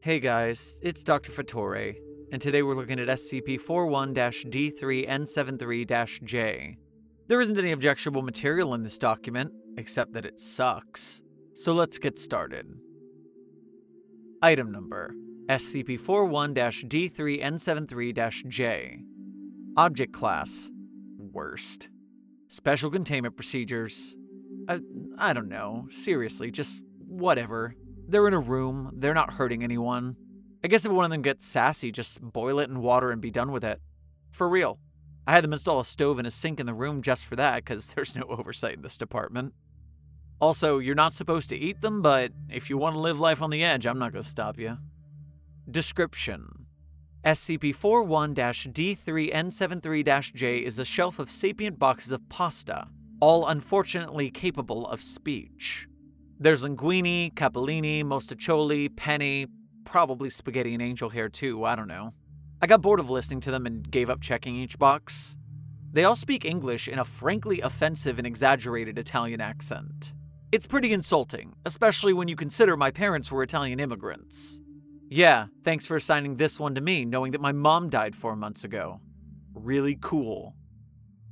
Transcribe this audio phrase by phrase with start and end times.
[0.00, 1.32] Hey guys, it's Dr.
[1.32, 1.96] Fattore,
[2.30, 6.78] and today we're looking at SCP 41 D3N73 J.
[7.26, 11.20] There isn't any objectionable material in this document, except that it sucks.
[11.54, 12.68] So let's get started.
[14.40, 15.16] Item number
[15.48, 19.00] SCP 41 D3N73 J.
[19.76, 20.70] Object class
[21.18, 21.88] Worst.
[22.46, 24.16] Special containment procedures.
[24.68, 24.78] I,
[25.18, 25.88] I don't know.
[25.90, 27.74] Seriously, just whatever.
[28.08, 30.16] They're in a room, they're not hurting anyone.
[30.64, 33.30] I guess if one of them gets sassy, just boil it in water and be
[33.30, 33.82] done with it.
[34.30, 34.78] For real.
[35.26, 37.56] I had them install a stove and a sink in the room just for that,
[37.56, 39.52] because there's no oversight in this department.
[40.40, 43.50] Also, you're not supposed to eat them, but if you want to live life on
[43.50, 44.78] the edge, I'm not going to stop you.
[45.70, 46.64] Description
[47.26, 52.88] SCP 41 D3N73 J is a shelf of sapient boxes of pasta,
[53.20, 55.88] all unfortunately capable of speech.
[56.40, 59.48] There's linguini, capellini, mostaccioli, penne,
[59.84, 62.14] probably spaghetti and angel hair too, I don't know.
[62.62, 65.36] I got bored of listening to them and gave up checking each box.
[65.92, 70.14] They all speak English in a frankly offensive and exaggerated Italian accent.
[70.52, 74.60] It's pretty insulting, especially when you consider my parents were Italian immigrants.
[75.08, 78.62] Yeah, thanks for assigning this one to me, knowing that my mom died four months
[78.62, 79.00] ago.
[79.54, 80.54] Really cool.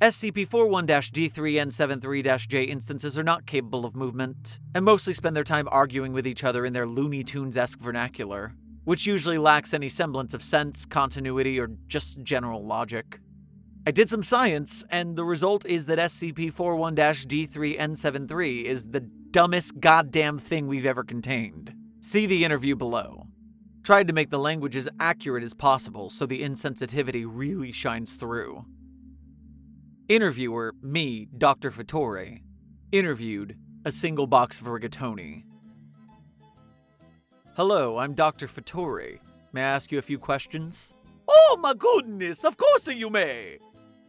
[0.00, 5.66] SCP 41 D3N73 J instances are not capable of movement, and mostly spend their time
[5.72, 8.54] arguing with each other in their Looney Tunes esque vernacular,
[8.84, 13.18] which usually lacks any semblance of sense, continuity, or just general logic.
[13.88, 19.80] I did some science, and the result is that SCP 41 D3N73 is the dumbest
[19.80, 21.74] goddamn thing we've ever contained.
[22.02, 23.26] See the interview below.
[23.82, 28.64] Tried to make the language as accurate as possible so the insensitivity really shines through.
[30.08, 31.70] Interviewer, me, Dr.
[31.70, 32.40] Fattore.
[32.92, 35.44] Interviewed, a single box of rigatoni.
[37.56, 38.48] Hello, I'm Dr.
[38.48, 39.18] Fattore.
[39.52, 40.94] May I ask you a few questions?
[41.28, 43.58] Oh my goodness, of course you may.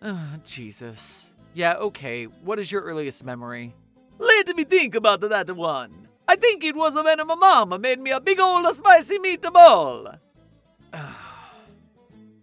[0.00, 1.34] Oh, Jesus.
[1.52, 2.24] Yeah, okay.
[2.24, 3.74] What is your earliest memory?
[4.18, 6.08] Let me think about that one.
[6.26, 10.18] I think it was when my mama made me a big old spicy meatball.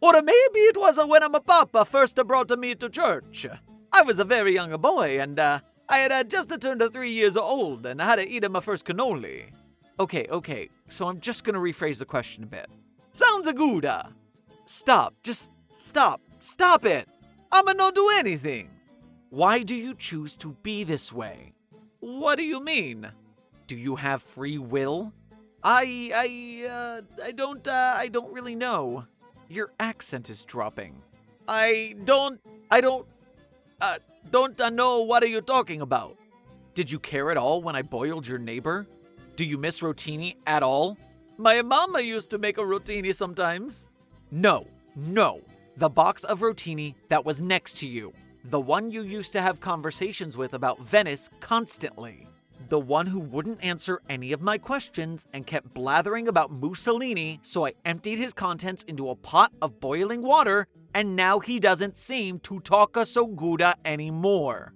[0.00, 3.46] Or maybe it was when my papa first brought me to church.
[3.92, 7.36] I was a very young boy and uh, I had uh, just turned three years
[7.36, 9.44] old and I had to eat my first cannoli.
[9.98, 10.68] Okay, okay.
[10.88, 12.68] So I'm just gonna rephrase the question a bit.
[13.12, 13.84] Sounds a good.
[13.84, 14.04] uh.
[14.66, 15.14] Stop.
[15.22, 16.20] Just stop.
[16.38, 17.08] Stop it.
[17.50, 18.70] I'ma not do anything.
[19.30, 21.52] Why do you choose to be this way?
[22.00, 23.10] What do you mean?
[23.66, 25.12] Do you have free will?
[25.62, 29.06] I I uh, I don't uh, I don't really know.
[29.48, 31.00] Your accent is dropping.
[31.46, 32.40] I don't
[32.70, 33.06] I don't
[33.80, 33.98] uh,
[34.30, 36.16] don't uh, know what are you talking about.
[36.74, 38.86] Did you care at all when I boiled your neighbor?
[39.36, 40.98] Do you miss rotini at all?
[41.38, 43.90] My mama used to make a rotini sometimes.
[44.30, 45.42] No, no.
[45.76, 48.12] The box of rotini that was next to you.
[48.44, 52.26] The one you used to have conversations with about Venice constantly.
[52.68, 57.64] The one who wouldn't answer any of my questions and kept blathering about Mussolini, so
[57.64, 62.40] I emptied his contents into a pot of boiling water, and now he doesn't seem
[62.40, 64.74] to talk a so good anymore.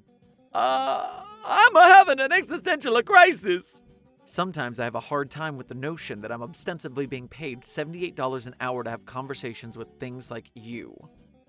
[0.52, 3.82] Uh, I'm having an existential crisis.
[4.24, 8.46] Sometimes I have a hard time with the notion that I'm ostensibly being paid $78
[8.46, 10.94] an hour to have conversations with things like you.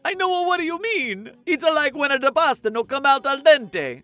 [0.03, 1.29] I know what do you mean.
[1.45, 4.01] It's like when the pasta no come out al dente.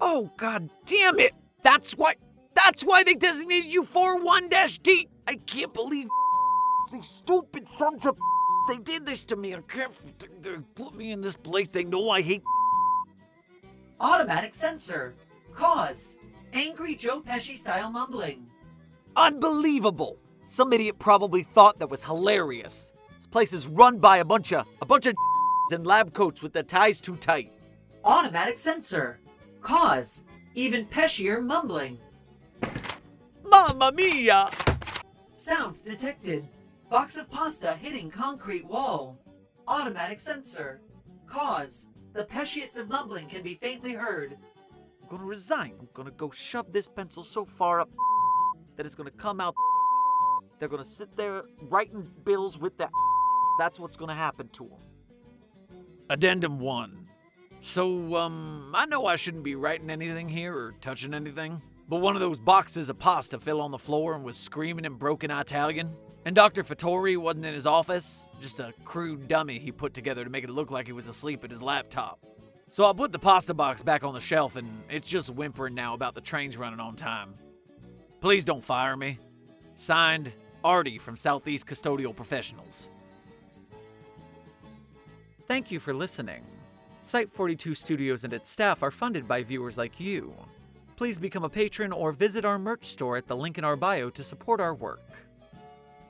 [0.00, 1.32] Oh god damn it!
[1.66, 2.14] That's why
[2.54, 5.08] that's why they designated you 41-D.
[5.26, 6.06] I can't believe
[6.92, 8.16] these stupid sons of
[8.68, 9.52] they did this to me.
[9.52, 9.92] I can't
[10.44, 11.68] they put me in this place.
[11.68, 12.44] They know I hate
[13.98, 15.16] Automatic censor.
[15.54, 16.18] Cause
[16.52, 18.46] angry Joe Pesci style mumbling.
[19.16, 20.18] Unbelievable!
[20.46, 22.92] Some idiot probably thought that was hilarious.
[23.16, 25.16] This place is run by a bunch of a bunch of
[25.72, 27.52] in lab coats with their ties too tight.
[28.04, 29.18] Automatic censor.
[29.62, 30.22] Cause
[30.56, 31.98] even peshier mumbling.
[33.44, 34.50] Mamma mia!
[35.34, 36.48] Sound detected.
[36.90, 39.18] Box of pasta hitting concrete wall.
[39.68, 40.80] Automatic censor.
[41.26, 44.38] Cause the pesciest of mumbling can be faintly heard.
[45.02, 45.74] I'm gonna resign.
[45.78, 47.90] I'm gonna go shove this pencil so far up
[48.76, 49.54] that it's gonna come out.
[50.58, 52.90] They're gonna sit there writing bills with that.
[53.58, 54.78] That's what's gonna happen to them.
[56.08, 57.05] Addendum 1.
[57.60, 62.14] So, um, I know I shouldn't be writing anything here or touching anything, but one
[62.14, 65.94] of those boxes of pasta fell on the floor and was screaming in broken Italian.
[66.24, 66.64] And Dr.
[66.64, 70.50] Fattore wasn't in his office, just a crude dummy he put together to make it
[70.50, 72.18] look like he was asleep at his laptop.
[72.68, 75.94] So I put the pasta box back on the shelf and it's just whimpering now
[75.94, 77.34] about the trains running on time.
[78.20, 79.20] Please don't fire me.
[79.76, 80.32] Signed,
[80.64, 82.90] Artie from Southeast Custodial Professionals.
[85.46, 86.44] Thank you for listening.
[87.06, 90.34] Site 42 Studios and its staff are funded by viewers like you.
[90.96, 94.10] Please become a patron or visit our merch store at the link in our bio
[94.10, 95.08] to support our work.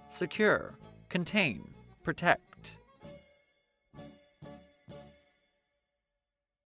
[0.08, 0.78] Secure,
[1.10, 1.68] contain,
[2.02, 2.55] protect.